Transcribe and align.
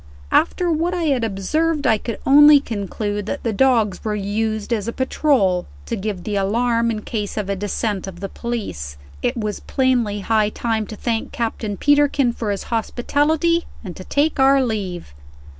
After 0.31 0.71
what 0.71 0.95
I 0.95 1.03
had 1.03 1.23
observed, 1.23 1.85
I 1.85 1.99
could 1.99 2.17
only 2.25 2.59
conclude 2.59 3.27
that 3.27 3.43
the 3.43 3.53
dogs 3.53 4.03
were 4.03 4.15
used 4.15 4.73
as 4.73 4.87
a 4.87 4.91
patrol, 4.93 5.67
to 5.85 5.95
give 5.95 6.23
the 6.23 6.35
alarm 6.37 6.89
in 6.89 7.03
case 7.03 7.37
of 7.37 7.51
a 7.51 7.55
descent 7.55 8.07
of 8.07 8.19
the 8.19 8.27
police. 8.27 8.97
It 9.21 9.37
was 9.37 9.59
plainly 9.59 10.21
high 10.21 10.49
time 10.49 10.87
to 10.87 10.95
thank 10.95 11.31
Captain 11.31 11.77
Peterkin 11.77 12.33
for 12.33 12.49
his 12.49 12.63
hospitality, 12.73 13.65
and 13.83 13.95
to 13.95 14.03
take 14.03 14.39
our 14.39 14.63
leave. 14.65 15.13